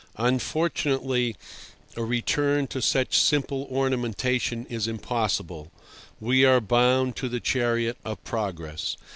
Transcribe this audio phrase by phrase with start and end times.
[0.17, 1.35] Unfortunately,
[1.95, 5.71] a return to such simple ornamentation is impossible.
[6.19, 8.97] We are bound to the chariot of progress.